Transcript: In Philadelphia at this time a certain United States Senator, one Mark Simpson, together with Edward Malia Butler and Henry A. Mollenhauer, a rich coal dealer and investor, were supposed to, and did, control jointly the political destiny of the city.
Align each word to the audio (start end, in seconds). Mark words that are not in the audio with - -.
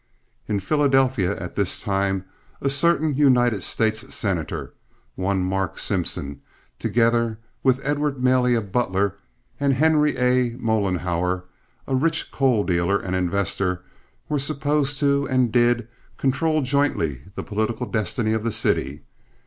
In 0.47 0.59
Philadelphia 0.59 1.37
at 1.37 1.53
this 1.53 1.79
time 1.79 2.25
a 2.59 2.69
certain 2.69 3.13
United 3.15 3.61
States 3.61 4.11
Senator, 4.15 4.73
one 5.13 5.43
Mark 5.43 5.77
Simpson, 5.77 6.41
together 6.79 7.37
with 7.61 7.79
Edward 7.83 8.17
Malia 8.17 8.61
Butler 8.61 9.15
and 9.59 9.73
Henry 9.73 10.17
A. 10.17 10.55
Mollenhauer, 10.55 11.43
a 11.85 11.95
rich 11.95 12.31
coal 12.31 12.63
dealer 12.63 12.97
and 12.97 13.15
investor, 13.15 13.83
were 14.27 14.39
supposed 14.39 14.97
to, 15.01 15.27
and 15.29 15.51
did, 15.51 15.87
control 16.17 16.63
jointly 16.63 17.21
the 17.35 17.43
political 17.43 17.85
destiny 17.85 18.33
of 18.33 18.43
the 18.43 18.51
city. 18.51 19.03